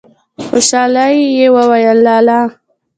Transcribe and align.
خوشالی 0.45 1.13
يې 1.37 1.47
وويل: 1.55 1.97
لا 2.05 2.15
لا! 2.27 2.39